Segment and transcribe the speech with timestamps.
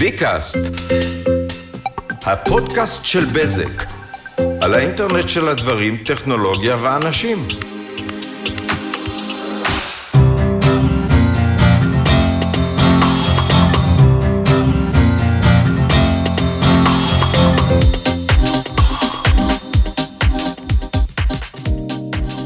[0.00, 0.58] ביקאסט,
[2.22, 3.84] הפודקאסט של בזק,
[4.62, 7.46] על האינטרנט של הדברים, טכנולוגיה ואנשים.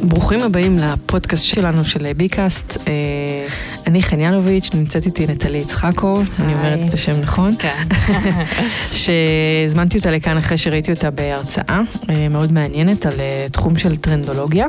[0.02, 2.78] ברוכים הבאים לפודקאסט שלנו של ביקאסט.
[3.84, 7.50] אה, אני חן ינוביץ', נמצאת איתי נטלי יצחקוב, אני אומרת את השם נכון.
[7.58, 7.82] כן.
[9.02, 14.66] שהזמנתי אותה לכאן אחרי שראיתי אותה בהרצאה אה, מאוד מעניינת על אה, תחום של טרנדולוגיה,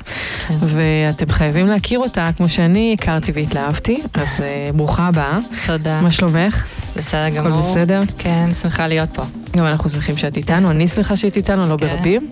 [0.47, 0.53] כן.
[0.59, 4.43] ואתם חייבים להכיר אותה כמו שאני הכרתי והתלהבתי, אז
[4.75, 5.37] ברוכה הבאה.
[5.65, 6.01] תודה.
[6.01, 6.65] מה שלומך?
[6.95, 7.59] בסדר גמור.
[7.59, 8.01] הכל בסדר?
[8.17, 9.23] כן, שמחה להיות פה.
[9.55, 11.87] גם אנחנו שמחים שאת איתנו, אני שמחה שאת איתנו, לא כן.
[11.87, 12.29] ברבים.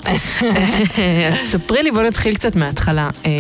[1.32, 3.10] אז תספרי לי, בואי נתחיל קצת מההתחלה.
[3.26, 3.32] אה,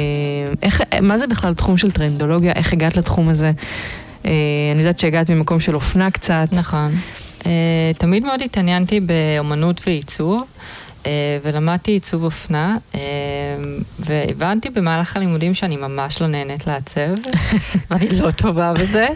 [0.62, 2.52] איך, מה זה בכלל תחום של טרנדולוגיה?
[2.52, 3.52] איך הגעת לתחום הזה?
[4.26, 4.32] אה,
[4.72, 6.48] אני יודעת שהגעת ממקום של אופנה קצת.
[6.52, 6.96] נכון.
[7.46, 10.44] אה, תמיד מאוד התעניינתי באומנות ועיצוב.
[11.05, 12.99] אה, ולמדתי עיצוב אופנה, אה,
[13.99, 17.10] והבנתי במהלך הלימודים שאני ממש לא נהנית לעצב,
[17.91, 19.07] ואני לא טובה בזה,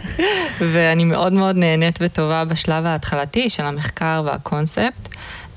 [0.72, 5.08] ואני מאוד מאוד נהנית וטובה בשלב ההתחלתי של המחקר והקונספט.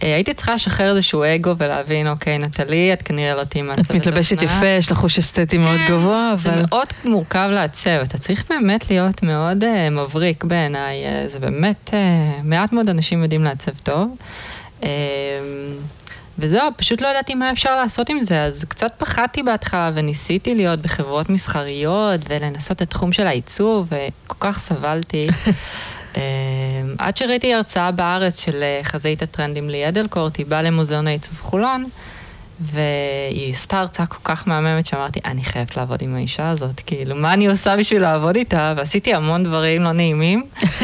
[0.04, 4.00] אה, הייתי צריכה לשחרר איזשהו אגו ולהבין, אוקיי, נטלי, את כנראה לא תהיי מעצבת אופנה.
[4.00, 6.38] את מתלבשת יפה, יש לך חוש אסתטי מאוד כן, גבוה, אבל...
[6.38, 11.94] זה מאוד מורכב לעצב, אתה צריך באמת להיות מאוד uh, מבריק בעיניי, זה באמת, uh,
[12.44, 14.18] מעט מאוד אנשים יודעים לעצב טוב.
[16.42, 20.80] וזהו, פשוט לא ידעתי מה אפשר לעשות עם זה, אז קצת פחדתי בהתחלה וניסיתי להיות
[20.80, 25.28] בחברות מסחריות ולנסות את תחום של העיצוב, וכל כך סבלתי.
[26.98, 31.86] עד שראיתי הרצאה בארץ של חזאית הטרנדים לי אדלקורט, היא באה למוזיאון העיצוב חולון,
[32.62, 37.34] והיא עשתה הרצאה כל כך מהממת שאמרתי, אני חייבת לעבוד עם האישה הזאת, כאילו, מה
[37.34, 38.74] אני עושה בשביל לעבוד איתה?
[38.78, 40.44] ועשיתי המון דברים לא נעימים.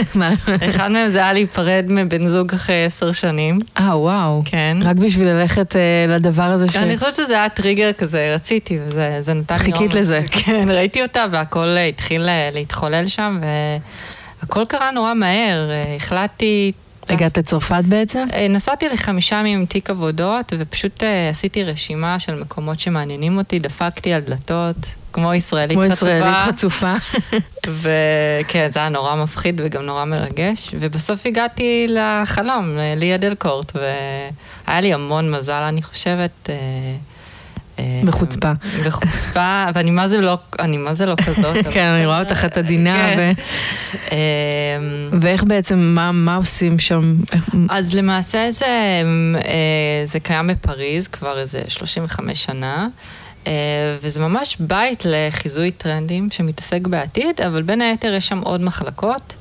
[0.70, 3.60] אחד מהם זה היה להיפרד מבן זוג אחרי עשר שנים.
[3.78, 4.42] אה, וואו.
[4.46, 4.78] כן.
[4.82, 6.76] רק בשביל ללכת uh, לדבר הזה ש...
[6.76, 9.60] אני חושבת שזה היה טריגר כזה, רציתי, וזה נתן לי...
[9.60, 10.22] חיכית לזה.
[10.46, 13.40] כן, ראיתי אותה והכל התחיל להתחולל שם,
[14.42, 15.70] והכל קרה נורא מהר.
[15.96, 16.72] החלטתי...
[17.12, 18.26] הגעת לצרפת בעצם?
[18.50, 24.22] נסעתי לחמישה ימים עם תיק עבודות, ופשוט עשיתי רשימה של מקומות שמעניינים אותי, דפקתי על
[24.22, 24.76] דלתות,
[25.14, 25.96] כמו ישראלית חצופה.
[25.96, 26.94] כמו ישראלית חצופה.
[27.82, 34.94] וכן, זה היה נורא מפחיד וגם נורא מרגש, ובסוף הגעתי לחלום, ליה דלקורט, והיה לי
[34.94, 36.50] המון מזל, אני חושבת.
[38.06, 38.52] בחוצפה.
[38.86, 41.68] בחוצפה, ואני מה זה לא, אני מה זה לא כזאת.
[41.74, 43.12] כן, אני רואה אותך את עדינה.
[43.16, 43.34] כן.
[45.22, 47.16] ואיך בעצם, מה עושים שם?
[47.70, 48.50] אז למעשה
[50.06, 52.88] זה קיים בפריז כבר איזה 35 שנה.
[54.02, 59.36] וזה ממש בית לחיזוי טרנדים שמתעסק בעתיד, אבל בין היתר יש שם עוד מחלקות,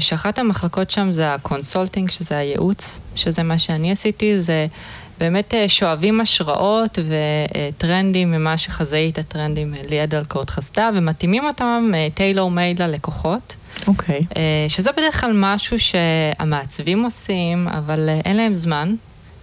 [0.00, 4.66] שאחת המחלקות שם זה ה consulting, שזה הייעוץ, שזה מה שאני עשיתי, זה
[5.20, 13.56] באמת שואבים השראות וטרנדים ממה שחזאית הטרנדים לי אדלקורט חזתה, ומתאימים אותם tailor made ללקוחות.
[13.86, 14.20] אוקיי.
[14.20, 14.34] Okay.
[14.68, 18.94] שזה בדרך כלל משהו שהמעצבים עושים, אבל אין להם זמן.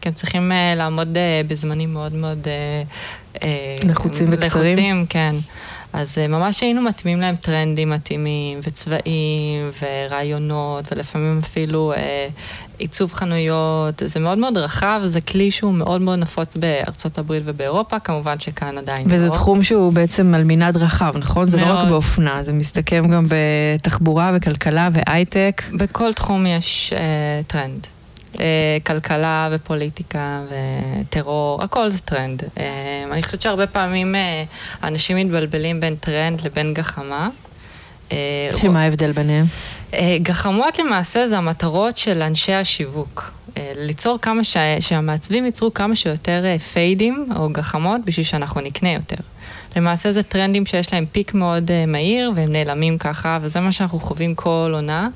[0.01, 2.47] כי הם צריכים uh, לעמוד uh, בזמנים מאוד מאוד...
[3.33, 3.39] Uh,
[3.83, 4.67] לחוצים וקצרים.
[4.67, 5.35] לחוצים, כן.
[5.93, 11.97] אז uh, ממש היינו מתאימים להם טרנדים מתאימים, וצבעים, ורעיונות, ולפעמים אפילו uh,
[12.77, 14.01] עיצוב חנויות.
[14.05, 18.77] זה מאוד מאוד רחב, זה כלי שהוא מאוד מאוד נפוץ בארצות הברית ובאירופה, כמובן שכאן
[18.77, 19.33] עדיין וזה לא.
[19.33, 21.45] תחום שהוא בעצם על מנעד רחב, נכון?
[21.45, 21.69] זה מאוד.
[21.69, 25.61] לא רק באופנה, זה מסתכם גם בתחבורה וכלכלה והייטק.
[25.73, 27.87] בכל תחום יש אה, טרנד.
[28.83, 32.43] כלכלה ופוליטיקה וטרור, הכל זה טרנד.
[33.11, 34.15] אני חושבת שהרבה פעמים
[34.83, 37.29] אנשים מתבלבלים בין טרנד לבין גחמה.
[38.57, 39.45] שמה ההבדל ביניהם?
[40.21, 43.31] גחמות למעשה זה המטרות של אנשי השיווק.
[43.75, 44.57] ליצור כמה ש...
[44.79, 46.43] שהמעצבים ייצרו כמה שיותר
[46.73, 49.15] fad ים או גחמות בשביל שאנחנו נקנה יותר.
[49.75, 54.35] למעשה זה טרנדים שיש להם peak מאוד מהיר והם נעלמים ככה, וזה מה שאנחנו חווים
[54.35, 55.09] כל עונה.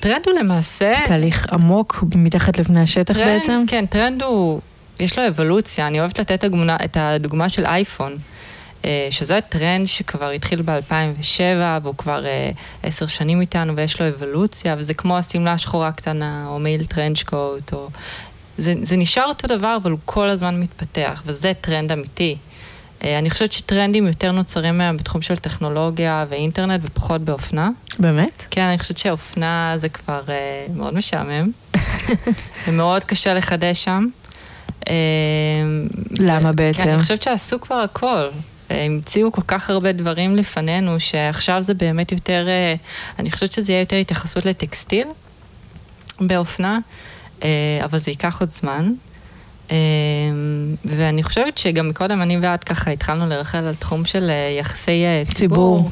[0.00, 0.94] טרנד הוא למעשה...
[1.06, 3.64] תהליך עמוק מתחת לפני השטח טרנד, בעצם?
[3.66, 4.60] כן, טרנד הוא,
[5.00, 6.44] יש לו אבולוציה, אני אוהבת לתת
[6.84, 8.16] את הדוגמה של אייפון,
[9.10, 11.40] שזה טרנד שכבר התחיל ב-2007,
[11.82, 12.24] והוא כבר
[12.82, 17.72] עשר שנים איתנו, ויש לו אבולוציה, וזה כמו השמלה השחורה הקטנה, או מעיל trench coat,
[17.72, 17.88] או...
[18.58, 22.36] זה, זה נשאר אותו דבר, אבל הוא כל הזמן מתפתח, וזה טרנד אמיתי.
[23.04, 27.70] אני חושבת שטרנדים יותר נוצרים מהם בתחום של טכנולוגיה ואינטרנט ופחות באופנה.
[27.98, 28.44] באמת?
[28.50, 31.50] כן, אני חושבת שאופנה זה כבר uh, מאוד משעמם.
[32.68, 34.06] ומאוד קשה לחדש שם.
[36.18, 36.82] למה בעצם?
[36.82, 38.28] כן, אני חושבת שעשו כבר הכל.
[38.70, 43.80] המציאו כל כך הרבה דברים לפנינו, שעכשיו זה באמת יותר, uh, אני חושבת שזה יהיה
[43.80, 45.06] יותר התייחסות לטקסטיל.
[46.20, 46.78] באופנה,
[47.42, 47.48] אה,
[47.84, 48.92] אבל זה ייקח עוד זמן.
[49.70, 49.76] אה,
[50.84, 55.22] ואני חושבת שגם מקודם אני ואת ככה התחלנו לרחל על תחום של אה, יחסי אה,
[55.34, 55.78] ציבור.
[55.78, 55.90] ציבור.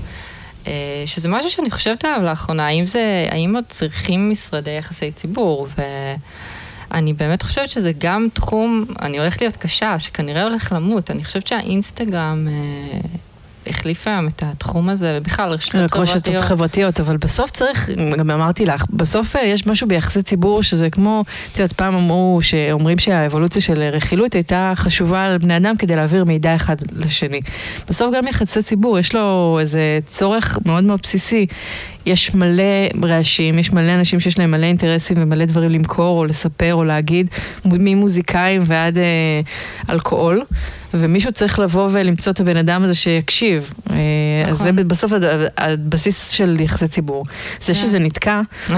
[0.66, 5.68] אה, שזה משהו שאני חושבת עליו לאחרונה, האם זה, האם עוד צריכים משרדי יחסי ציבור?
[6.90, 11.10] ואני באמת חושבת שזה גם תחום, אני הולכת להיות קשה, שכנראה הולך למות.
[11.10, 12.98] אני חושבת שהאינסטגרם אה,
[13.68, 16.44] החליף היום את התחום הזה, ובכלל רשתות רשתות חברתיות.
[16.44, 21.24] חברתיות, אבל בסוף צריך, גם אמרתי לך, בסוף אה, יש משהו ביחסי ציבור שזה כמו,
[21.52, 26.24] את יודעת, פעם אמרו, שאומרים שהאבולוציה של רכילות הייתה חשובה על בני אדם כדי להעביר
[26.24, 27.40] מידע אחד לשני.
[27.88, 31.46] בסוף גם יחסי ציבור, יש לו איזה צורך מאוד מאוד בסיסי.
[32.06, 32.62] יש מלא
[33.04, 37.28] רעשים, יש מלא אנשים שיש להם מלא אינטרסים ומלא דברים למכור או לספר או להגיד,
[37.64, 39.40] ממוזיקאים ועד אה,
[39.90, 40.42] אלכוהול,
[40.94, 43.72] ומישהו צריך לבוא ולמצוא את הבן אדם הזה שיקשיב.
[43.92, 43.96] אה,
[44.48, 44.76] אז נכון.
[44.76, 45.12] זה בסוף
[45.56, 47.24] הבסיס של יחסי ציבור.
[47.60, 47.74] זה כן.
[47.74, 48.40] שזה נתקע,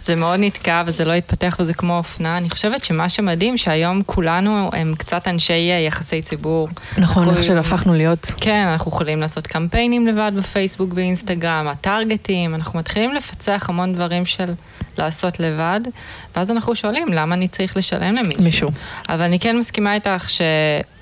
[0.00, 2.38] זה מאוד נתקע וזה לא התפתח וזה כמו אופנה.
[2.38, 6.68] אני חושבת שמה שמדהים, שהיום כולנו הם קצת אנשי אה, יחסי ציבור.
[6.98, 8.30] נכון, איך שהפכנו להיות.
[8.40, 14.52] כן, אנחנו יכולים לעשות קמפיינים לבד בפייסבוק ואינסטגרם, הטרגטים, אנחנו מתחילים לפצח המון דברים של
[14.98, 15.80] לעשות לבד,
[16.36, 18.44] ואז אנחנו שואלים, למה אני צריך לשלם למישהו?
[18.44, 18.68] מישהו.
[19.08, 20.28] אבל אני כן מסכימה איתך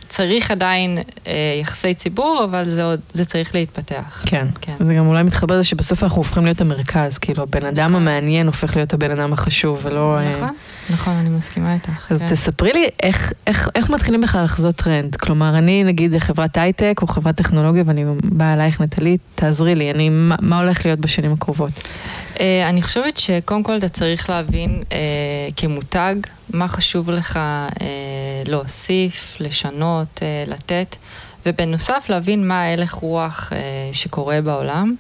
[0.06, 4.22] שצריך עדיין אה, יחסי ציבור, אבל זה, עוד, זה צריך להתפתח.
[4.26, 4.46] כן.
[4.60, 4.72] כן.
[4.80, 8.02] זה גם אולי מתחבר לזה שבסוף אנחנו הופכים להיות המרכז, כאילו הבן אדם נכון.
[8.02, 10.18] המעניין הופך להיות הבן אדם החשוב, ולא...
[10.18, 10.50] אה, נכון,
[10.90, 12.12] נכון, אני מסכימה איתך.
[12.12, 12.26] אז כן.
[12.26, 15.16] תספרי לי איך, איך, איך מתחילים בכלל לחזות טרנד.
[15.16, 20.08] כלומר, אני נגיד חברת הייטק או חברת טכנולוגיה ואני באה אלייך נטלי, תעזרי לי, אני,
[20.08, 21.72] מה, מה הולך להיות בשנים הקרובות?
[22.40, 24.98] אה, אני חושבת שקודם כל אתה צריך להבין אה,
[25.56, 26.14] כמותג
[26.50, 27.86] מה חשוב לך אה,
[28.46, 30.96] להוסיף, לשנות, לתת,
[31.46, 33.58] ובנוסף להבין מה ההלך רוח אה,
[33.92, 34.94] שקורה בעולם.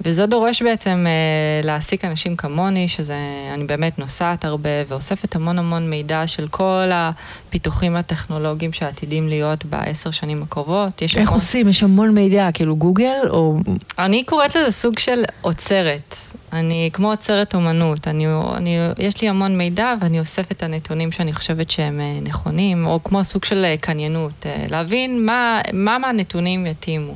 [0.00, 3.16] וזה דורש בעצם אה, להעסיק אנשים כמוני, שזה,
[3.54, 10.10] אני באמת נוסעת הרבה ואוספת המון המון מידע של כל הפיתוחים הטכנולוגיים שעתידים להיות בעשר
[10.10, 11.02] שנים הקרובות.
[11.02, 11.68] יש איך המון- עושים?
[11.68, 13.56] יש המון מידע, כאילו גוגל או...
[13.98, 16.16] אני קוראת לזה סוג של אוצרת.
[16.52, 18.08] אני כמו אוצרת אומנות.
[18.08, 18.26] אני,
[18.56, 23.00] אני, יש לי המון מידע ואני אוסף את הנתונים שאני חושבת שהם אה, נכונים, או
[23.04, 24.46] כמו סוג של אה, קניינות.
[24.46, 27.14] אה, להבין מה, מה מהנתונים יתאימו.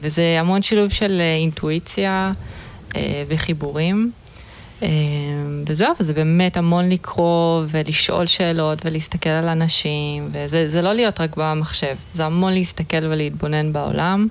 [0.00, 2.32] וזה המון שילוב של אינטואיציה
[3.28, 4.10] וחיבורים.
[5.66, 11.36] וזהו, וזה באמת המון לקרוא ולשאול שאלות ולהסתכל על אנשים, וזה זה לא להיות רק
[11.36, 14.28] במחשב, זה המון להסתכל ולהתבונן בעולם.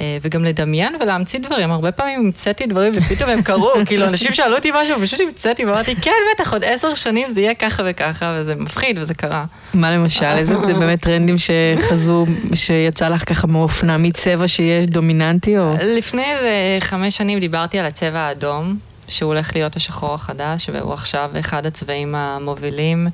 [0.00, 1.72] אה, וגם לדמיין ולהמציא דברים.
[1.72, 5.96] הרבה פעמים המצאתי דברים ופתאום הם קרו, כאילו אנשים שאלו אותי משהו, פשוט המצאתי ואמרתי,
[5.96, 9.44] כן, בטח, עוד עשר שנים זה יהיה ככה וככה, וזה מפחיד וזה קרה.
[9.74, 10.24] מה למשל?
[10.24, 15.74] איזה באמת טרנדים שחזו, שיצא לך ככה מאופנה, מצבע שיהיה דומיננטי או...
[15.82, 18.78] לפני איזה חמש שנים דיברתי על הצבע האדום,
[19.08, 23.08] שהוא הולך להיות השחור החדש, והוא עכשיו אחד הצבעים המובילים.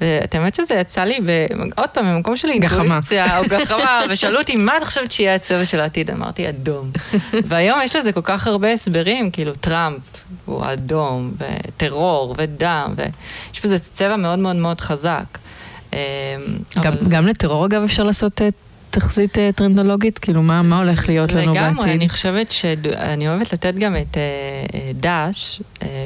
[0.00, 1.18] ואת האמת שזה יצא לי.
[1.76, 2.48] עוד פעם, במקום של.
[2.48, 6.10] אינטואיציה, או גחמה, ושאלו אותי, מה את חושבת שיהיה הצבע של העתיד?
[6.10, 6.90] אמרתי, אדום.
[7.48, 10.00] והיום יש לזה כל כך הרבה הסברים, כאילו טראמפ
[10.44, 15.24] הוא אדום, וטרור, ודם, ויש בזה צבע מאוד מאוד מאוד חזק.
[15.92, 15.98] אמ,
[16.76, 18.48] גם, אבל- גם לטרור אגב אפשר לעשות אה,
[18.98, 20.18] תחזית אה, טרנדולוגית?
[20.18, 21.70] כאילו מה, מה הולך להיות לנו בעתיד?
[21.70, 24.22] לגמרי, אני חושבת שאני אוהבת לתת גם את אה,
[24.74, 25.62] אה, דאעש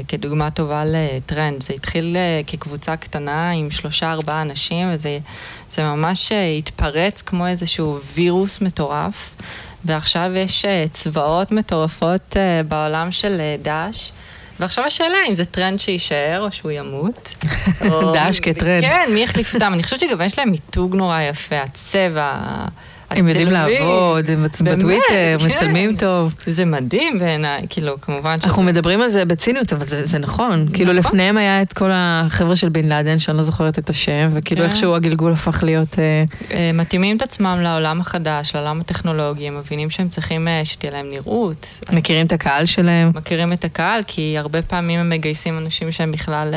[0.07, 1.63] כדוגמה טובה לטרנד.
[1.63, 5.19] זה התחיל כקבוצה קטנה עם שלושה ארבעה אנשים, וזה
[5.69, 9.35] זה ממש התפרץ כמו איזשהו וירוס מטורף,
[9.85, 12.37] ועכשיו יש צבאות מטורפות
[12.67, 14.11] בעולם של דאעש.
[14.59, 17.35] ועכשיו השאלה אם זה טרנד שיישאר או שהוא ימות.
[18.15, 18.83] דאעש כטרנד.
[18.83, 19.73] כן, מי יחליף אותם?
[19.73, 22.35] אני חושבת שגם יש להם מיתוג נורא יפה, הצבע,
[23.17, 23.51] הם יודעים.
[23.51, 25.37] לעבוד, הם בטוויטר, כן.
[25.49, 26.33] מצלמים טוב.
[26.47, 28.45] זה מדהים בעיניי, כאילו, כמובן ש...
[28.45, 30.67] אנחנו מדברים על זה בציניות, אבל זה, זה נכון.
[30.73, 30.95] כאילו נכון.
[30.95, 34.69] לפניהם היה את כל החבר'ה של בן לאדן, שאני לא זוכרת את השם, וכאילו כן.
[34.69, 35.99] איכשהו הגלגול הפך להיות...
[35.99, 40.91] אה, אה, מתאימים את עצמם לעולם החדש, לעולם הטכנולוגי, הם מבינים שהם צריכים אה, שתהיה
[40.91, 41.79] להם נראות.
[41.91, 43.11] מכירים את הקהל שלהם.
[43.15, 46.53] מכירים את הקהל, כי הרבה פעמים הם מגייסים אנשים שהם בכלל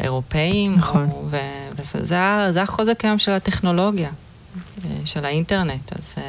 [0.00, 0.74] אירופאים.
[0.74, 1.08] נכון.
[1.76, 4.08] וזה החוזק היום של הטכנולוגיה,
[5.04, 5.92] של האינטרנט.
[5.98, 6.22] אז, אה,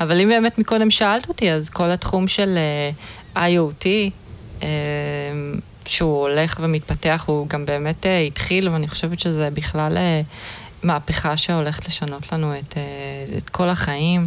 [0.00, 2.58] אבל אם באמת מקודם שאלת אותי, אז כל התחום של
[3.34, 3.86] אה, IoT,
[4.62, 4.68] אה,
[5.86, 9.98] שהוא הולך ומתפתח, הוא גם באמת התחיל, ואני חושבת שזה בכלל
[10.82, 12.74] מהפכה שהולכת לשנות לנו את,
[13.38, 14.26] את כל החיים.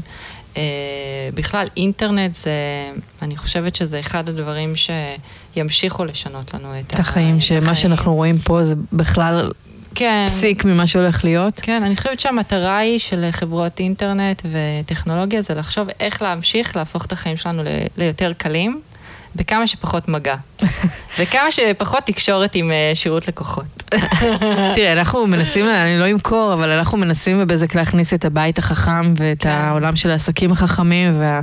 [1.34, 2.52] בכלל, אינטרנט זה,
[3.22, 7.76] אני חושבת שזה אחד הדברים שימשיכו לשנות לנו את, את החיים, את שמה החיים.
[7.76, 9.52] שאנחנו רואים פה זה בכלל
[9.96, 10.24] כן.
[10.28, 11.60] פסיק ממה שהולך להיות.
[11.64, 17.12] כן, אני חושבת שהמטרה היא של חברות אינטרנט וטכנולוגיה זה לחשוב איך להמשיך להפוך את
[17.12, 17.68] החיים שלנו ל-
[17.98, 18.82] ליותר קלים,
[19.36, 20.36] בכמה שפחות מגע.
[21.20, 23.66] וכמה שפחות תקשורת עם אה, שירות לקוחות.
[24.76, 29.42] תראה, אנחנו מנסים, אני לא אמכור, אבל אנחנו מנסים בבזק להכניס את הבית החכם ואת
[29.44, 29.50] כן.
[29.50, 31.42] העולם של העסקים החכמים, וה...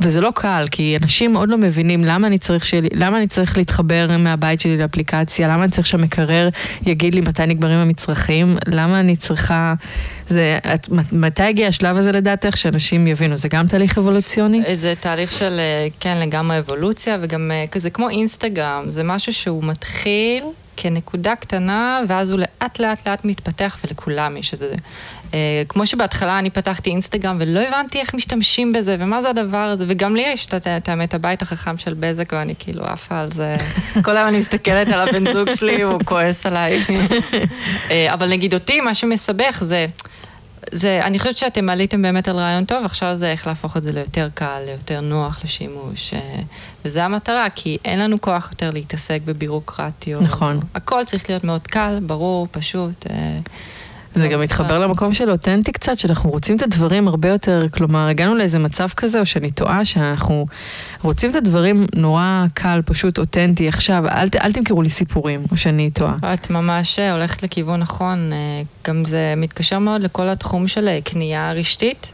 [0.00, 3.58] וזה לא קל, כי אנשים עוד לא מבינים למה אני צריך, שלי, למה אני צריך
[3.58, 6.48] להתחבר מהבית שלי לאפליקציה, למה אני צריך שהמקרר
[6.86, 9.74] יגיד לי מתי נגמרים המצרכים, למה אני צריכה...
[10.28, 13.36] זה, את, מתי הגיע השלב הזה לדעתך, שאנשים יבינו?
[13.36, 14.62] זה גם תהליך אבולוציוני?
[14.74, 19.64] זה תהליך של, אה, כן, לגמרי אבולוציה, וגם אה, כזה כמו אינסטגרם, זה משהו שהוא
[19.64, 20.44] מתחיל
[20.76, 24.74] כנקודה קטנה, ואז הוא לאט לאט לאט מתפתח, ולכולם יש את זה.
[25.34, 29.84] אה, כמו שבהתחלה אני פתחתי אינסטגרם ולא הבנתי איך משתמשים בזה, ומה זה הדבר הזה,
[29.88, 33.56] וגם לי יש את האמת הבית החכם של בזק, ואני כאילו עפה על זה.
[34.04, 36.84] כל היום אני מסתכלת על הבן זוג שלי, הוא כועס עליי.
[37.90, 39.86] אה, אבל נגיד אותי, מה שמסבך זה...
[40.72, 43.92] זה, אני חושבת שאתם עליתם באמת על רעיון טוב, עכשיו זה איך להפוך את זה
[43.92, 46.14] ליותר קל, ליותר נוח לשימוש.
[46.14, 46.40] אה,
[46.84, 50.22] וזה המטרה, כי אין לנו כוח יותר להתעסק בבירוקרטיות.
[50.22, 50.60] נכון.
[50.74, 53.06] הכל צריך להיות מאוד קל, ברור, פשוט.
[54.16, 54.40] זה גם.
[54.40, 58.88] מתחבר למקום של אותנטי קצת, שאנחנו רוצים את הדברים הרבה יותר, כלומר, הגענו לאיזה מצב
[58.96, 60.46] כזה, או שאני טועה, שאנחנו
[61.02, 65.90] רוצים את הדברים נורא קל, פשוט אותנטי, עכשיו, אל, אל תמכרו לי סיפורים, או שאני
[65.90, 66.16] טועה.
[66.34, 70.98] את ממש אה, הולכת לכיוון נכון, אה, גם זה מתקשר מאוד לכל התחום של אה,
[71.04, 72.12] קנייה רשתית,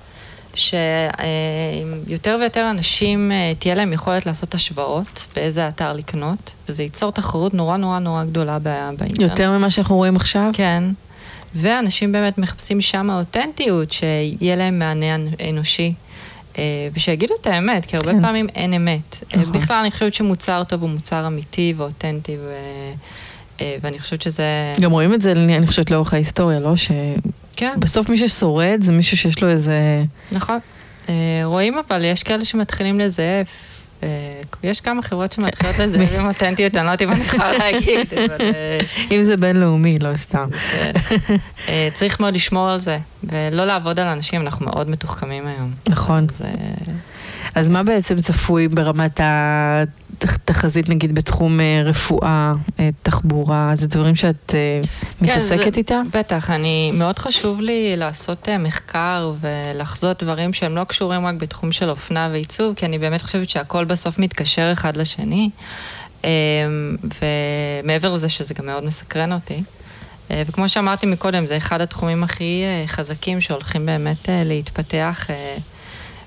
[0.54, 7.76] שיותר ויותר אנשים תהיה להם יכולת לעשות השוואות באיזה אתר לקנות, וזה ייצור תחרות נורא
[7.76, 9.30] נורא נורא גדולה בא- באינטרנט.
[9.30, 10.50] יותר ממה שאנחנו רואים עכשיו?
[10.52, 10.84] כן,
[11.54, 15.94] ואנשים באמת מחפשים שם אותנטיות, שיהיה להם מענה אנ- אנושי.
[16.58, 16.62] אה,
[16.94, 18.22] ושיגידו את האמת, כי הרבה כן.
[18.22, 19.24] פעמים אין אמת.
[19.36, 19.52] אה, נכון.
[19.52, 22.52] בכלל, אני חושבת שמוצר טוב הוא מוצר אמיתי ואותנטי, ו...
[23.60, 24.44] אה, ואני חושבת שזה...
[24.80, 26.72] גם רואים את זה, אני חושבת, לאורך ההיסטוריה, לא?
[27.56, 30.04] כן, שבסוף מי ששורד זה מישהו שיש לו איזה...
[30.32, 30.58] נכון.
[31.44, 33.71] רואים אבל, יש כאלה שמתחילים לזייף.
[34.02, 34.08] אה,
[34.62, 38.40] יש כמה חברות שמתחילות לזייף עם אותנטיות, אני לא יודעת אם אני יכולה להגיד, אבל...
[38.40, 38.78] אה,
[39.10, 40.48] אם זה בינלאומי, לא סתם.
[40.70, 40.92] כן.
[41.68, 45.70] אה, צריך מאוד לשמור על זה, ולא לעבוד על אנשים, אנחנו מאוד מתוחכמים היום.
[45.88, 46.26] נכון.
[47.54, 49.20] אז מה בעצם צפוי ברמת
[50.24, 53.70] התחזית, נגיד, בתחום אה, רפואה, אה, תחבורה?
[53.74, 54.80] זה דברים שאת אה,
[55.20, 56.06] מתעסקת כן, זה- איתם?
[56.14, 61.72] בטח, אני, מאוד חשוב לי לעשות אה, מחקר ולחזות דברים שהם לא קשורים רק בתחום
[61.72, 65.50] של אופנה ועיצוב, כי אני באמת חושבת שהכל בסוף מתקשר אחד לשני.
[66.24, 66.30] אה,
[67.82, 69.62] ומעבר לזה שזה גם מאוד מסקרן אותי.
[70.30, 75.54] אה, וכמו שאמרתי מקודם, זה אחד התחומים הכי אה, חזקים שהולכים באמת אה, להתפתח אה,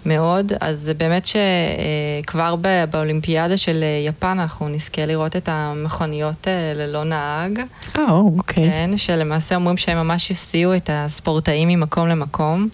[0.06, 0.52] מאוד.
[0.62, 2.56] אז זה באמת שכבר
[2.90, 7.60] באולימפיאדה של אה, יפן אנחנו נזכה לראות את המכוניות אה, ללא נהג.
[7.98, 8.70] אה, אוקיי.
[8.70, 12.70] כן, שלמעשה אומרים שהם ממש יסיעו את הספורטאים ממקום למקום,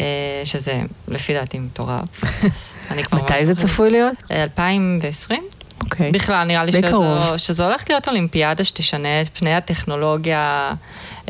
[0.00, 0.04] אה,
[0.44, 2.24] שזה לפי דעתי מטורף.
[2.90, 3.54] אני כבר מתי זה.
[3.54, 4.14] צפוי להיות?
[4.30, 5.42] אה, 2020?
[5.84, 6.12] אוקיי.
[6.12, 7.04] בכלל, נראה לי שזו.
[7.36, 10.72] שזו הולכת להיות אולימפיאדה שתשנה את פני הטכנולוגיה,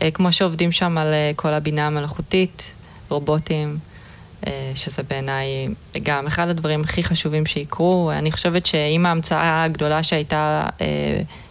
[0.02, 2.72] אה, כמו שעובדים שם על אה, כל הבינה המלאכותית,
[3.08, 3.89] רובוטים, אה,
[4.74, 5.46] שזה בעיניי
[6.02, 8.10] גם אחד הדברים הכי חשובים שיקרו.
[8.12, 10.86] אני חושבת שאם ההמצאה הגדולה שהייתה, אה,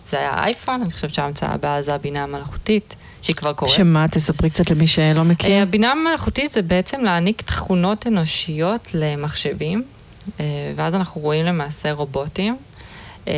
[0.10, 3.76] זה היה האייפון, אני חושבת שההמצאה הבאה זה הבינה המלאכותית, שהיא כבר קורית.
[3.76, 4.08] שמה?
[4.08, 5.52] תספרי קצת למי שלא מכיר.
[5.52, 9.84] אה, הבינה המלאכותית זה בעצם להעניק תכונות אנושיות למחשבים,
[10.40, 12.58] אה, ואז אנחנו רואים למעשה רובוטים.
[13.28, 13.34] אה,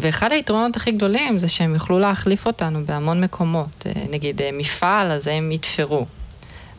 [0.00, 3.86] ואחד היתרונות הכי גדולים זה שהם יוכלו להחליף אותנו בהמון מקומות.
[3.86, 6.06] אה, נגיד אה, מפעל, אז הם יתפרו.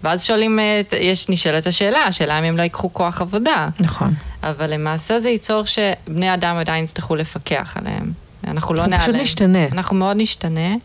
[0.03, 3.69] ואז שואלים, אה, יש, נשאלת השאלה, השאלה אם הם לא ייקחו כוח עבודה.
[3.79, 4.13] נכון.
[4.43, 8.11] אבל למעשה זה ייצור שבני אדם עדיין יצטרכו לפקח עליהם.
[8.47, 9.01] אנחנו לא הוא נעלם.
[9.01, 9.67] פשוט משתנה.
[9.67, 10.75] אנחנו מאוד נשתנה.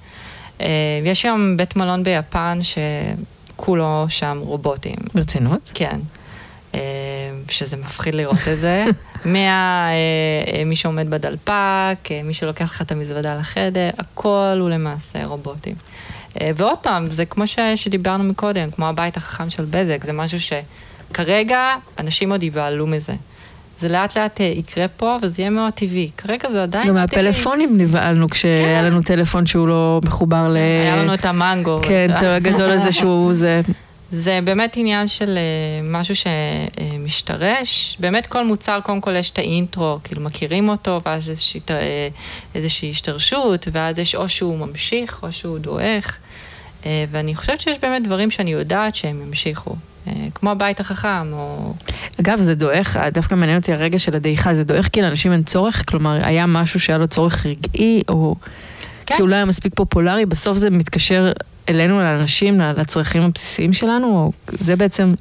[0.60, 0.66] אה,
[1.04, 4.96] יש היום בית מלון ביפן שכולו שם רובוטים.
[5.14, 5.70] ברצינות?
[5.74, 6.00] כן.
[6.74, 6.80] אה,
[7.48, 8.84] שזה מפחיד לראות את זה.
[9.24, 15.74] ממי שעומד בדלפק, מי שלוקח לך את המזוודה לחדר, הכל הוא למעשה רובוטים.
[16.40, 20.38] אה, ועוד פעם, זה כמו ש- שדיברנו מקודם, כמו הבית החכם של בזק, זה משהו
[20.40, 21.60] שכרגע
[21.98, 23.12] אנשים עוד יבהלו מזה.
[23.78, 26.10] זה לאט לאט אה, יקרה פה, וזה יהיה מאוד טבעי.
[26.16, 27.00] כרגע זה עדיין גם לא.
[27.00, 28.84] מהפלאפונים נבהלנו כשהיה כן.
[28.84, 30.56] לנו טלפון שהוא לא מחובר ל...
[30.56, 31.80] היה לנו את המנגו.
[31.82, 33.60] כן, את הגדול הזה שהוא זה.
[34.12, 35.42] זה באמת עניין של אה,
[35.82, 37.96] משהו שמשתרש.
[38.00, 41.60] באמת כל מוצר, קודם כל יש את האינטרו, כאילו מכירים אותו, ואז איזושהי,
[42.54, 46.18] איזושהי השתרשות, ואז יש או שהוא ממשיך או שהוא דועך.
[46.86, 49.76] אה, ואני חושבת שיש באמת דברים שאני יודעת שהם ימשיכו.
[50.06, 51.74] אה, כמו הבית החכם, או...
[52.20, 55.90] אגב, זה דועך, דווקא מעניין אותי הרגע של הדעיכה, זה דועך כי לאנשים אין צורך?
[55.90, 58.34] כלומר, היה משהו שהיה לו צורך רגעי, או
[59.06, 59.14] כן.
[59.14, 61.32] כי הוא לא היה מספיק פופולרי, בסוף זה מתקשר
[61.68, 65.14] אלינו, לאנשים, לצרכים הבסיסיים שלנו, או זה בעצם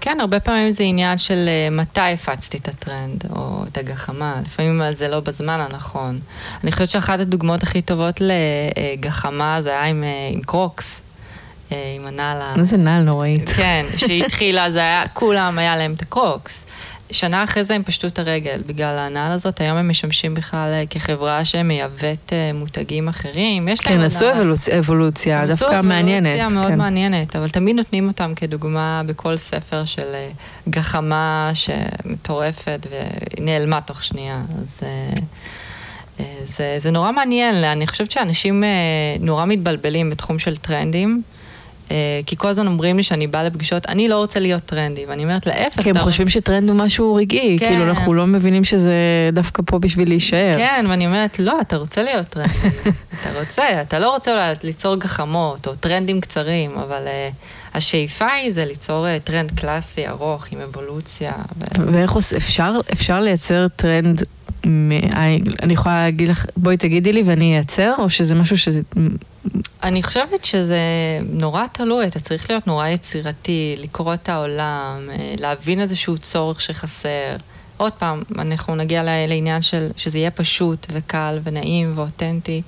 [0.00, 4.82] כן, הרבה פעמים זה עניין של אה, מתי הפצתי את הטרנד, או את הגחמה, לפעמים
[4.92, 6.20] זה לא בזמן הנכון.
[6.64, 11.02] אני חושבת שאחת הדוגמאות הכי טובות לגחמה זה היה עם, אה, עם קרוקס.
[11.96, 12.54] עם הנעל ה...
[12.58, 13.48] איזה נעל נוראית.
[13.48, 16.66] כן, שהיא התחילה, זה היה, כולם היה להם את הקרוקס.
[17.12, 20.82] שנה אחרי זה הם פשטו את הרגל בגלל הנעל הזאת, היום הם משמשים בכלל אה,
[20.90, 23.98] כחברה שמייבאת אה, מותגים אחרים, יש להם...
[23.98, 26.26] כן, עשו אבולוציה, אבולוציה דווקא מעניינת.
[26.26, 26.78] עשו אבולוציה מאוד כן.
[26.78, 30.28] מעניינת, אבל תמיד נותנים אותם כדוגמה בכל ספר של אה,
[30.68, 34.80] גחמה שמטורפת ונעלמה תוך שנייה, אז...
[36.44, 38.64] זה, זה נורא מעניין, אני חושבת שאנשים
[39.20, 41.22] נורא מתבלבלים בתחום של טרנדים.
[41.90, 45.22] אה, כי כל הזמן אומרים לי שאני באה לפגישות, אני לא רוצה להיות טרנדי, ואני
[45.22, 45.82] אומרת להפך.
[45.82, 47.68] כי הם חושבים שטרנד הוא משהו רגעי, כן.
[47.68, 48.92] כאילו אנחנו לא מבינים שזה
[49.32, 50.54] דווקא פה בשביל להישאר.
[50.56, 52.52] כן, ואני אומרת, לא, אתה רוצה להיות טרנדי,
[53.20, 57.34] אתה רוצה, אתה לא רוצה אולי ליצור גחמות או טרנדים קצרים, אבל אה,
[57.74, 61.32] השאיפה היא זה ליצור אה, טרנד קלאסי, ארוך, עם אבולוציה.
[61.78, 61.92] ו...
[61.92, 64.22] ואיך אפשר, אפשר לייצר טרנד
[64.64, 68.80] אני יכולה להגיד לך, בואי תגידי לי ואני אייצר, או שזה משהו שזה...
[69.82, 70.78] אני חושבת שזה
[71.32, 77.36] נורא תלוי, אתה צריך להיות נורא יצירתי, לקרוא את העולם, אה, להבין איזשהו צורך שחסר.
[77.76, 82.62] עוד פעם, אנחנו נגיע לעניין של שזה יהיה פשוט וקל ונעים ואותנטי.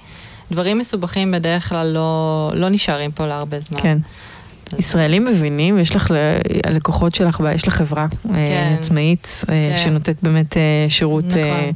[0.53, 3.81] דברים מסובכים בדרך כלל לא, לא נשארים פה להרבה זמן.
[3.81, 3.99] כן.
[4.79, 6.15] ישראלים מבינים, יש לך,
[6.67, 8.75] הלקוחות שלך, יש לך חברה אה, כן.
[8.79, 9.81] עצמאית אה, כן.
[9.81, 11.25] שנותנת באמת אה, שירות.
[11.25, 11.73] נכון.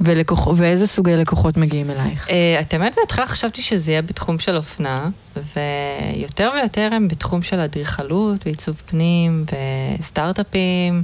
[0.00, 2.28] ולקוח, ואיזה סוגי לקוחות מגיעים אלייך?
[2.60, 8.46] את האמת בהתחלה חשבתי שזה יהיה בתחום של אופנה, ויותר ויותר הם בתחום של אדריכלות
[8.46, 9.44] ועיצוב פנים
[9.98, 11.02] וסטארט-אפים.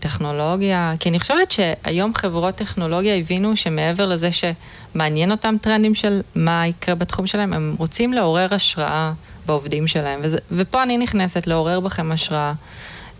[0.00, 6.66] טכנולוגיה, כי אני חושבת שהיום חברות טכנולוגיה הבינו שמעבר לזה שמעניין אותם טרנדים של מה
[6.66, 9.12] יקרה בתחום שלהם, הם רוצים לעורר השראה
[9.48, 10.20] בעובדים שלהם.
[10.22, 12.52] וזה, ופה אני נכנסת לעורר בכם השראה,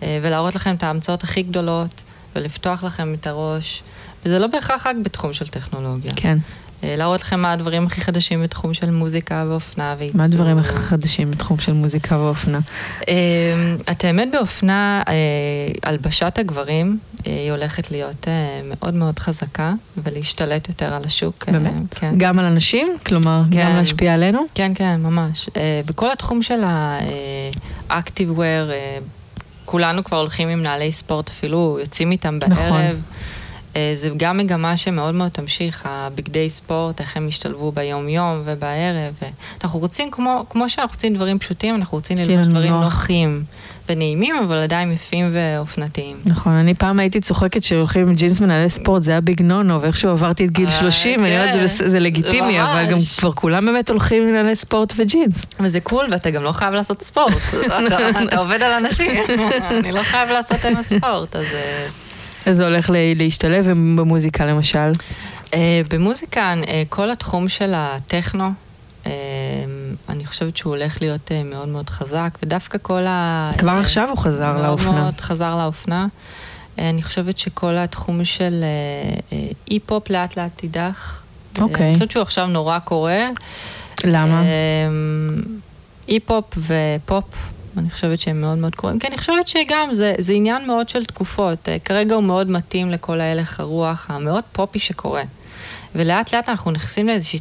[0.02, 2.00] אה, ולהראות לכם את ההמצאות הכי גדולות,
[2.37, 3.82] ולפתוח לכם את הראש.
[4.25, 6.12] וזה לא בהכרח רק בתחום של טכנולוגיה.
[6.16, 6.38] כן.
[6.85, 10.16] אה, להראות לכם מה הדברים הכי חדשים בתחום של מוזיקה ואופנה ועיצוב.
[10.16, 12.58] מה הדברים הכי חדשים בתחום של מוזיקה ואופנה?
[13.08, 13.14] אה,
[13.91, 15.14] את האמת באופנה, אה,
[15.82, 18.28] הלבשת הגברים, היא הולכת להיות
[18.64, 21.45] מאוד מאוד חזקה ולהשתלט יותר על השוק.
[21.49, 21.95] באמת?
[21.95, 22.14] כן.
[22.17, 22.88] גם על אנשים?
[23.06, 23.64] כלומר, כן.
[23.64, 24.43] גם להשפיע עלינו?
[24.54, 25.49] כן, כן, ממש.
[25.86, 28.71] וכל התחום של ה-active wear,
[29.64, 32.52] כולנו כבר הולכים עם נעלי ספורט אפילו, יוצאים איתם בערב.
[32.52, 32.82] נכון.
[33.76, 39.15] אה, זה גם מגמה שמאוד מאוד תמשיך, הבגדי ספורט, איך הם ישתלבו ביום-יום ובערב.
[39.65, 42.85] אנחנו רוצים, כמו, כמו שאנחנו רוצים דברים פשוטים, אנחנו רוצים ללבוש דברים נוח.
[42.85, 43.45] נוחים
[43.89, 46.17] ונעימים, אבל עדיין יפים ואופנתיים.
[46.25, 50.11] נכון, אני פעם הייתי צוחקת שהולכים עם ג'ינס מנהלי ספורט, זה היה ביג נונו, ואיכשהו
[50.11, 51.89] עברתי את גיל 30, אני אומרת, זה, כן.
[51.89, 55.45] זה לגיטימי, אבל גם כבר כולם באמת הולכים עם מנהלי ספורט וג'ינס.
[55.61, 57.33] וזה קול, ואתה גם לא חייב לעשות ספורט,
[57.67, 59.23] אתה עובד על אנשים,
[59.71, 61.47] אני לא חייב לעשות עם הספורט, אז...
[62.49, 64.93] אה, זה הולך להשתלב במוזיקה למשל?
[65.47, 65.54] אה,
[65.91, 68.50] במוזיקה, אה, כל התחום של הטכנו,
[69.04, 69.08] אה,
[70.08, 73.47] אני חושבת שהוא הולך להיות מאוד מאוד חזק, ודווקא כל ה...
[73.58, 74.91] כבר עכשיו הוא חזר מאוד לאופנה.
[74.91, 76.06] מאוד מאוד חזר לאופנה.
[76.78, 78.65] אני חושבת שכל התחום של
[79.71, 81.23] היפ-הופ לאט לאט ידעך.
[81.61, 81.87] אוקיי.
[81.87, 83.28] אני חושבת שהוא עכשיו נורא קורה.
[84.04, 84.43] למה?
[86.08, 87.25] היפ-הופ ופופ
[87.76, 91.04] אני חושבת שהם מאוד מאוד קרובים, כי אני חושבת שגם זה, זה עניין מאוד של
[91.04, 91.69] תקופות.
[91.69, 95.23] אה, כרגע הוא מאוד מתאים לכל ההלך הרוח המאוד פופי שקורה.
[95.95, 97.39] ולאט לאט אנחנו נכנסים לאיזושהי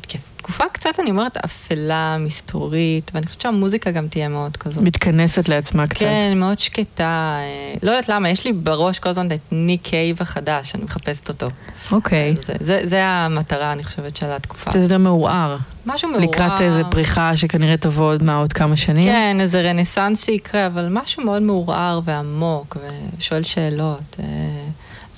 [0.48, 4.84] תקופה קצת, אני אומרת, אפלה, מסתורית, ואני חושבת שהמוזיקה גם תהיה מאוד כזאת.
[4.84, 6.00] מתכנסת לעצמה קצת.
[6.00, 7.36] כן, מאוד שקטה.
[7.40, 11.30] אה, לא יודעת למה, יש לי בראש כל הזמן את ניק קייב החדש, אני מחפשת
[11.30, 11.48] אותו.
[11.92, 12.36] אוקיי.
[12.42, 14.72] זה, זה, זה המטרה, אני חושבת, של התקופה.
[14.72, 15.58] זה יותר מעורער.
[15.86, 16.30] משהו מעורער.
[16.30, 19.10] לקראת איזה פריחה שכנראה תבוא עוד מה, עוד כמה שנים.
[19.10, 22.78] כן, איזה רנסאנס שיקרה, אבל משהו מאוד מעורער ועמוק,
[23.18, 24.16] ושואל שאלות.
[24.20, 24.26] אה,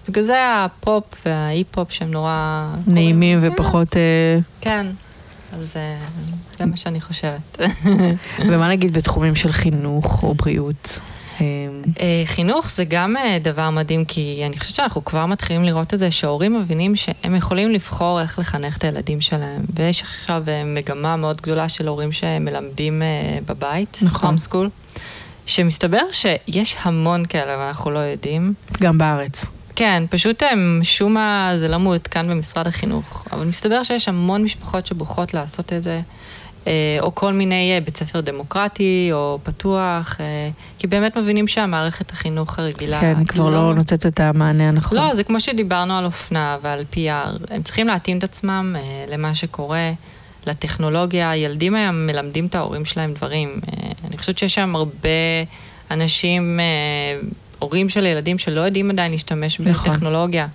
[0.10, 2.66] בגלל זה הפופ והאי-פופ שהם נורא...
[2.88, 3.98] נעימים ופחות...
[3.98, 4.86] אה, כן.
[5.54, 5.98] אז אה,
[6.58, 7.58] זה מה שאני חושבת.
[8.50, 11.00] ומה נגיד בתחומים של חינוך או בריאות?
[11.42, 11.46] אה,
[12.00, 16.12] אה, חינוך זה גם דבר מדהים, כי אני חושבת שאנחנו כבר מתחילים לראות את זה,
[16.12, 19.62] שההורים מבינים שהם יכולים לבחור איך לחנך את הילדים שלהם.
[19.76, 23.02] ויש עכשיו מגמה מאוד גדולה של הורים שמלמדים
[23.46, 24.38] בבית, נכון.
[24.38, 24.70] סקול,
[25.46, 28.54] שמסתבר שיש המון כאלה ואנחנו לא יודעים.
[28.82, 29.46] גם בארץ.
[29.80, 34.88] כן, פשוט הם, משום מה זה לא מעודכן במשרד החינוך, אבל מסתבר שיש המון משפחות
[34.88, 36.02] שבוחרות לעשות את זה,
[36.68, 42.12] אה, או כל מיני אה, בית ספר דמוקרטי או פתוח, אה, כי באמת מבינים שהמערכת
[42.12, 43.00] החינוך הרגילה...
[43.02, 44.98] כן, כבר לא, לא נותנת את המענה הנכון.
[44.98, 48.76] לא, זה כמו שדיברנו על אופנה ועל PR, הם צריכים להתאים את עצמם
[49.08, 49.92] למה שקורה.
[50.48, 53.60] לטכנולוגיה, הילדים היום מלמדים את ההורים שלהם דברים.
[54.08, 55.10] אני חושבת שיש שם הרבה
[55.92, 57.28] אנשים, אה,
[57.60, 59.92] הורים של ילדים שלא יודעים עדיין להשתמש נכון.
[59.92, 60.48] בטכנולוגיה.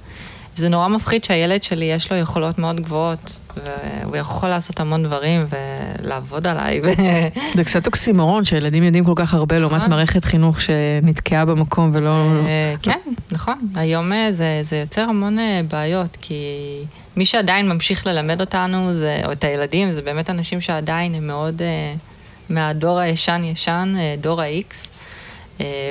[0.57, 5.47] זה נורא מפחיד שהילד שלי יש לו יכולות מאוד גבוהות, והוא יכול לעשות המון דברים
[6.03, 6.81] ולעבוד עליי.
[6.81, 6.88] ו...
[7.55, 9.90] זה קצת אוקסימורון שהילדים יודעים כל כך הרבה לעומת נכון.
[9.90, 12.11] מערכת חינוך שנתקעה במקום ולא...
[12.11, 12.99] אה, כן,
[13.33, 13.59] נכון.
[13.75, 16.35] היום אה, זה, זה יוצר המון אה, בעיות, כי
[17.17, 21.62] מי שעדיין ממשיך ללמד אותנו, זה, או את הילדים, זה באמת אנשים שעדיין הם מאוד
[22.49, 24.93] מהדור הישן-ישן, דור ה-X,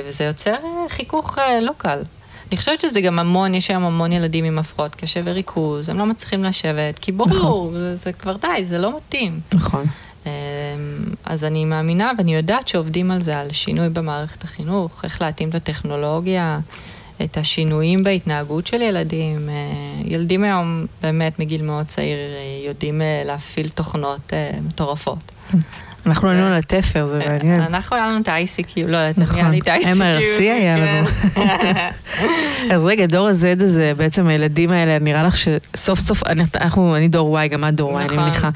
[0.06, 2.02] וזה יוצר אה, חיכוך אה, לא קל.
[2.48, 6.06] אני חושבת שזה גם המון, יש היום המון ילדים עם הפרעות קשב וריכוז, הם לא
[6.06, 9.40] מצליחים לשבת, כי ברור, זה, זה כבר די, זה לא מתאים.
[9.54, 9.84] נכון.
[11.24, 15.54] אז אני מאמינה ואני יודעת שעובדים על זה, על שינוי במערכת החינוך, איך להתאים את
[15.54, 16.58] הטכנולוגיה,
[17.22, 19.48] את השינויים בהתנהגות של ילדים.
[19.48, 19.54] אה,
[20.04, 25.32] ילדים היום באמת מגיל מאוד צעיר אה, יודעים אה, להפעיל תוכנות אה, מטורפות.
[26.06, 27.60] אנחנו עלינו על התפר, זה מעניין.
[27.60, 29.36] אנחנו היה לנו את ה-ICQ, לא יודעת, נכון.
[29.36, 29.96] היה לי את ה-ICQ.
[29.96, 31.06] MRC היה לנו.
[31.34, 31.90] כן.
[32.74, 36.22] אז רגע, דור ה-Z הזה, בעצם הילדים האלה, נראה לך שסוף סוף,
[36.60, 38.18] אנחנו, אני דור Y, גם את דור Y, אני נכון.
[38.18, 38.50] מניחה.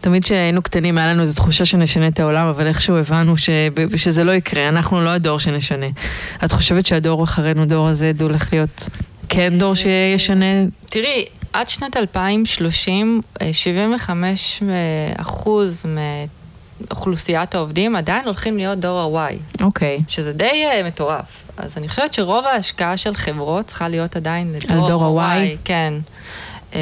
[0.00, 3.34] תמיד כשהיינו קטנים, היה לנו איזו תחושה שנשנה את העולם, אבל איכשהו הבנו
[3.96, 5.86] שזה לא יקרה, אנחנו לא הדור שנשנה.
[6.44, 8.88] את חושבת שהדור אחרינו, דור ה-Z, הולך להיות
[9.28, 10.64] כן דור שישנה?
[10.86, 14.62] תראי, עד שנת 2030, אה, 75
[15.16, 15.84] אחוז
[16.80, 19.62] מאוכלוסיית העובדים עדיין הולכים להיות דור ה-Y.
[19.62, 20.02] אוקיי.
[20.08, 21.44] שזה די uh, מטורף.
[21.56, 25.56] אז אני חושבת שרוב ההשקעה של חברות צריכה להיות עדיין לדור ה-Y?
[25.64, 25.94] כן.
[26.72, 26.74] Uh,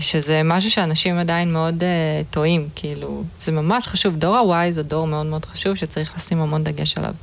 [0.00, 1.84] שזה משהו שאנשים עדיין מאוד uh,
[2.30, 4.16] טועים, כאילו, זה ממש חשוב.
[4.16, 7.14] דור ה-Y זה דור מאוד מאוד חשוב שצריך לשים המון דגש עליו.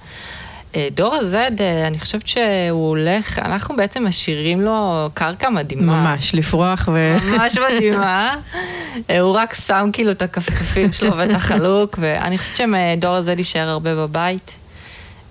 [0.74, 6.02] Uh, דור ה-Z, uh, אני חושבת שהוא הולך, אנחנו בעצם משאירים לו קרקע מדהימה.
[6.02, 7.18] ממש, לפרוח ו...
[7.32, 8.36] ממש מדהימה.
[9.10, 13.70] אה, הוא רק שם כאילו את הכפכפים שלו ואת החלוק, ואני חושבת שמדור הזה להישאר
[13.70, 14.52] הרבה בבית.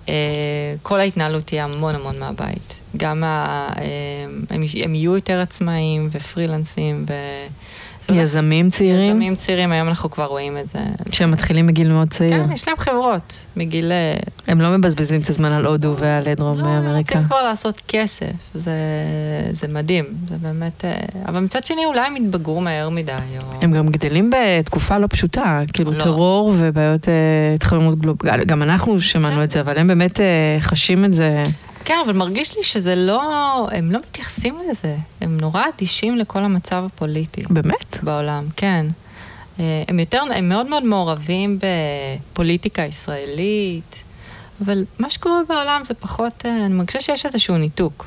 [0.09, 0.13] אה,
[0.81, 2.79] כל ההתנהלות תהיה המון המון מהבית.
[2.97, 3.85] גם ה, אה,
[4.49, 7.05] הם, הם יהיו יותר עצמאיים ופרילנסים.
[7.09, 7.13] ו...
[8.15, 10.79] יזמים צעירים, יזמים צעירים, היום אנחנו כבר רואים את זה.
[11.11, 12.43] שהם מתחילים מגיל מאוד צעיר.
[12.43, 13.91] כן, יש להם חברות מגיל...
[13.91, 17.13] אה, הם לא מבזבזים את הזמן על הודו ועל דרום לא, הם אמריקה.
[17.15, 18.71] רוצים כבר לעשות כסף, זה,
[19.51, 20.85] זה מדהים, זה באמת...
[20.85, 20.95] אה,
[21.25, 23.59] אבל מצד שני אולי הם יתבגרו מהר מדי, או...
[23.61, 25.99] הם גם גדלים בתקופה לא פשוטה, כאילו לא.
[26.03, 27.13] טרור ובעיות אה,
[27.55, 28.47] התחממות גלובלית.
[28.47, 29.43] גם אנחנו שמענו כן.
[29.43, 30.19] את זה, אבל הם באמת
[30.59, 31.43] חשים את זה.
[31.85, 33.21] כן, אבל מרגיש לי שזה לא...
[33.71, 34.95] הם לא מתייחסים לזה.
[35.21, 37.97] הם נורא אדישים לכל המצב הפוליטי באמת?
[38.03, 38.85] בעולם, כן.
[39.59, 40.21] אה, הם יותר...
[40.35, 41.59] הם מאוד מאוד מעורבים
[42.31, 44.03] בפוליטיקה ישראלית,
[44.65, 46.43] אבל מה שקורה בעולם זה פחות...
[46.45, 48.05] אה, אני מרגישה שיש איזשהו ניתוק.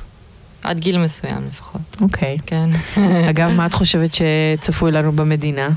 [0.63, 2.37] עד גיל מסוים לפחות, אוקיי.
[2.45, 2.69] כן.
[3.29, 5.69] אגב, מה את חושבת שצפוי לנו במדינה?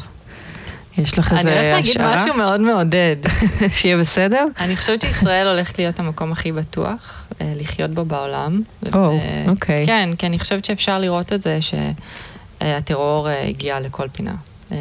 [0.98, 2.16] יש לך אני איזה הולכת להגיד השערה?
[2.16, 3.16] משהו מאוד מעודד.
[3.76, 4.44] שיהיה בסדר?
[4.60, 8.62] אני חושבת שישראל הולכת להיות המקום הכי בטוח אה, לחיות בו בעולם.
[8.94, 9.86] או, אוקיי.
[9.86, 14.34] כן, כי אני חושבת שאפשר לראות את זה שהטרור אה, הגיע לכל פינה.
[14.72, 14.76] אה,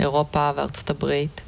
[0.00, 1.40] אירופה וארצות הברית.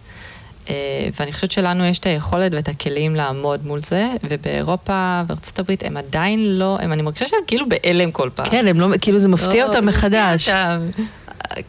[1.21, 5.97] ואני חושבת שלנו יש את היכולת ואת הכלים לעמוד מול זה, ובאירופה וארצות הברית הם
[5.97, 8.47] עדיין לא, הם, אני מרגישה שהם כאילו בהלם כל פעם.
[8.51, 10.49] כן, הם לא, כאילו זה מפתיע לא, אותם זה מפתיע מחדש.
[10.49, 11.03] אותם.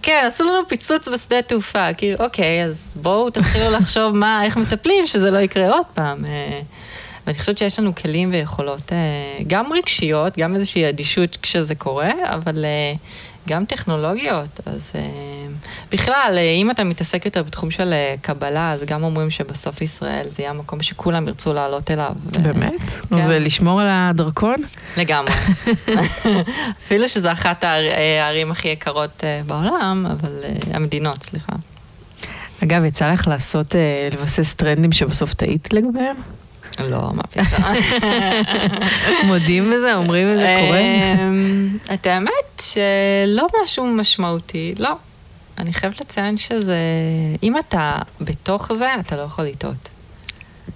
[0.01, 5.07] כן, עשו לנו פיצוץ בשדה תעופה, כאילו, אוקיי, אז בואו תתחילו לחשוב מה, איך מטפלים,
[5.07, 6.25] שזה לא יקרה עוד פעם.
[6.25, 6.61] אה,
[7.27, 12.65] ואני חושבת שיש לנו כלים ויכולות, אה, גם רגשיות, גם איזושהי אדישות כשזה קורה, אבל
[12.65, 12.93] אה,
[13.47, 14.59] גם טכנולוגיות.
[14.65, 15.01] אז אה,
[15.91, 20.25] בכלל, אה, אם אתה מתעסק יותר בתחום של אה, קבלה, אז גם אומרים שבסוף ישראל
[20.31, 22.11] זה יהיה המקום שכולם ירצו לעלות אליו.
[22.25, 22.81] באמת?
[23.09, 23.15] כן.
[23.21, 24.55] אז לשמור על הדרכון?
[24.97, 25.33] לגמרי.
[26.85, 30.41] אפילו שזו אחת הער- הערים הכי יקרות בעולם, אבל
[30.73, 31.53] המדינות, סליחה.
[32.63, 33.75] אגב, יצא לך לעשות,
[34.13, 36.15] לבסס טרנדים שבסוף טעית לגביהם?
[36.79, 37.73] לא, מה פתאום.
[39.27, 39.95] מודים בזה?
[39.95, 40.57] אומרים את זה?
[40.65, 40.79] קורה?
[40.79, 44.95] אמ, את האמת שלא משהו משמעותי, לא.
[45.57, 46.77] אני חייבת לציין שזה,
[47.43, 49.89] אם אתה בתוך זה, אתה לא יכול לטעות.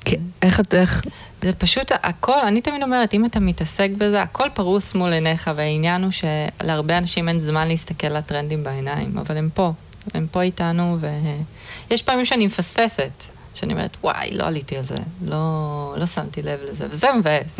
[0.05, 0.17] כן.
[0.41, 1.03] איך את, איך?
[1.43, 6.03] זה פשוט הכל, אני תמיד אומרת, אם אתה מתעסק בזה, הכל פרוס מול עיניך, והעניין
[6.03, 9.71] הוא שלהרבה אנשים אין זמן להסתכל לטרנדים בעיניים, אבל הם פה,
[10.13, 10.97] הם פה איתנו,
[11.89, 13.23] ויש פעמים שאני מפספסת,
[13.57, 17.59] שאני אומרת, וואי, לא עליתי על זה, לא, לא שמתי לב לזה, וזה מבאס.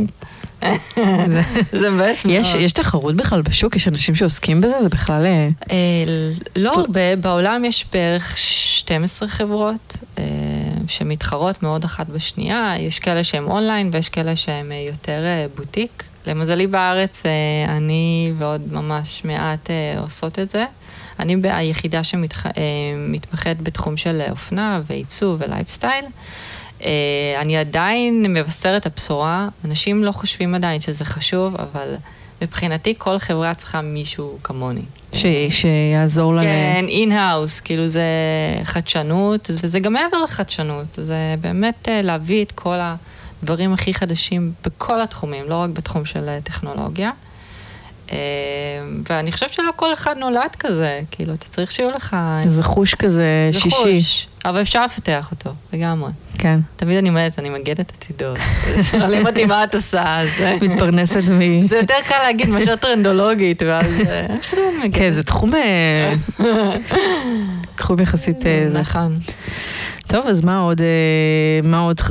[1.82, 2.38] זה מבאס מאוד.
[2.40, 3.76] יש, יש תחרות בכלל בשוק?
[3.76, 4.82] יש אנשים שעוסקים בזה?
[4.82, 5.26] זה בכלל...
[5.26, 5.78] אה, אה,
[6.56, 10.24] לא הרבה, בעולם יש בערך 12 חברות אה,
[10.88, 15.22] שמתחרות מאוד אחת בשנייה, יש כאלה שהם אונליין ויש כאלה שהם אה, יותר
[15.56, 16.04] בוטיק.
[16.28, 17.24] למזלי בארץ
[17.68, 20.66] אני ועוד ממש מעט עושות את זה.
[21.20, 26.06] אני היחידה שמתמחת בתחום של אה, אופנה ועיצוב ולייפסטייל.
[26.84, 26.90] אה,
[27.42, 31.96] אני עדיין מבשרת הבשורה, אנשים לא חושבים עדיין שזה חשוב, אבל
[32.42, 34.82] מבחינתי כל חברה צריכה מישהו כמוני.
[35.14, 35.26] ש...
[35.50, 36.42] שיעזור לה...
[36.42, 38.04] כן, in-house, כאילו זה
[38.64, 42.78] חדשנות, וזה גם מעבר לחדשנות, זה באמת אה, להביא את כל
[43.44, 47.12] הדברים הכי חדשים בכל התחומים, לא רק בתחום של אה, טכנולוגיה.
[48.12, 48.18] אה,
[49.10, 52.18] ואני חושבת שלא כל אחד נולד כזה, כאילו, אתה צריך שיהיו לך...
[52.44, 53.76] איזה חוש כזה זה שישי.
[53.76, 56.12] חוש, אבל אפשר לפתח אותו, לגמרי.
[56.38, 56.60] כן.
[56.76, 58.38] תמיד אני אומרת, אני מגדת עתידות.
[58.92, 60.28] שואלים אותי מה את עושה, אז...
[60.62, 61.68] מתפרנסת מ...
[61.68, 64.00] זה יותר קל להגיד מאשר טרנדולוגית, ואז...
[64.08, 64.26] אה.
[64.92, 65.52] כן, זה תחום...
[65.56, 66.14] אה,
[67.76, 68.46] תחום יחסית...
[68.46, 68.68] אה.
[68.74, 69.18] נכון.
[70.08, 72.02] טוב, אז מה עוד, אה, מה עוד,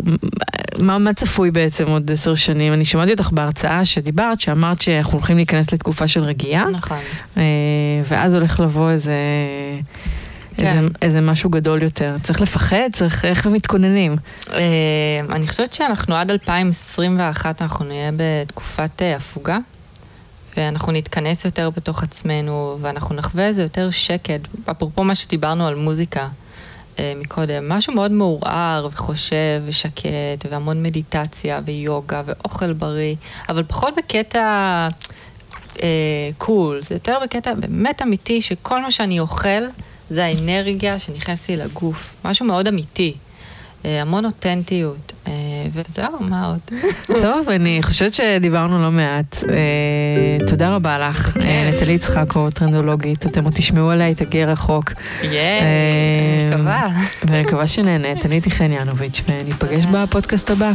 [0.78, 2.72] מה, מה צפוי בעצם עוד עשר שנים?
[2.72, 6.98] אני שמעתי אותך בהרצאה שדיברת, שאמרת שאנחנו הולכים להיכנס לתקופה של רגיעה, נכון.
[7.36, 7.42] אה,
[8.08, 9.14] ואז הולך לבוא איזה,
[10.56, 10.66] כן.
[10.66, 12.16] איזה, איזה משהו גדול יותר.
[12.22, 12.88] צריך לפחד?
[12.92, 14.16] צריך, איך מתכוננים?
[14.52, 14.60] אה,
[15.30, 19.58] אני חושבת שאנחנו עד 2021, אנחנו נהיה בתקופת הפוגה,
[20.56, 24.40] ואנחנו נתכנס יותר בתוך עצמנו, ואנחנו נחווה איזה יותר שקט.
[24.70, 26.28] אפרופו מה שדיברנו על מוזיקה
[27.16, 33.14] מקודם, משהו מאוד מעורער וחושב ושקט, והמון מדיטציה ויוגה ואוכל בריא,
[33.48, 34.88] אבל פחות בקטע
[35.82, 39.62] אה, קול, זה יותר בקטע באמת אמיתי, שכל מה שאני אוכל
[40.10, 43.14] זה האנרגיה שנכנסת לי לגוף, משהו מאוד אמיתי.
[43.84, 45.32] אה, המון אותנטיות, אה,
[45.72, 46.80] וזהו, מה עוד?
[47.22, 49.44] טוב, אני חושבת שדיברנו לא מעט.
[49.48, 53.26] אה, תודה רבה לך, נטלי יצחקו, טרנדולוגית.
[53.26, 54.92] אתם עוד תשמעו עליה, היא תגיע רחוק.
[55.22, 56.86] יאי, אני מקווה.
[57.24, 58.24] ואני מקווה שנהנית.
[58.26, 59.86] אני הייתי חן יאנוביץ', וניפגש.
[59.86, 60.72] בפודקאסט הבא.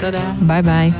[0.00, 0.32] תודה.
[0.40, 0.62] ביי.
[0.62, 0.90] ביי.